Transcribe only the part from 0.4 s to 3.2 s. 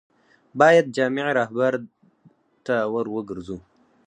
باید جامع رهبرد ته ور